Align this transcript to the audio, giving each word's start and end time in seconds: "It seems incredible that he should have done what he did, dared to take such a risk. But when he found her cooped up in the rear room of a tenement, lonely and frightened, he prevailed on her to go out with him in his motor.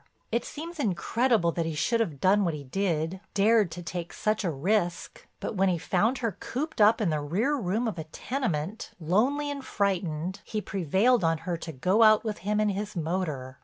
"It 0.31 0.43
seems 0.43 0.79
incredible 0.79 1.51
that 1.51 1.67
he 1.67 1.75
should 1.75 1.99
have 1.99 2.19
done 2.19 2.43
what 2.43 2.55
he 2.55 2.63
did, 2.63 3.21
dared 3.35 3.69
to 3.73 3.83
take 3.83 4.13
such 4.13 4.43
a 4.43 4.49
risk. 4.49 5.27
But 5.39 5.55
when 5.55 5.69
he 5.69 5.77
found 5.77 6.17
her 6.25 6.31
cooped 6.39 6.81
up 6.81 6.99
in 6.99 7.11
the 7.11 7.21
rear 7.21 7.55
room 7.55 7.87
of 7.87 7.99
a 7.99 8.05
tenement, 8.05 8.93
lonely 8.99 9.51
and 9.51 9.63
frightened, 9.63 10.39
he 10.43 10.59
prevailed 10.59 11.23
on 11.23 11.37
her 11.45 11.55
to 11.57 11.71
go 11.71 12.01
out 12.01 12.23
with 12.23 12.39
him 12.39 12.59
in 12.59 12.69
his 12.69 12.95
motor. 12.95 13.59